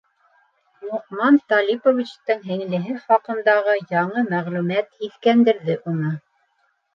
Лоҡман 0.85 1.35
Талиповичтың 1.53 2.41
һеңлеһе 2.51 2.95
хаҡындағы 3.03 3.77
яңы 3.97 4.25
мәғлүмәт 4.31 4.91
һиҫкәндерҙе 5.03 5.79
уны. 5.93 6.17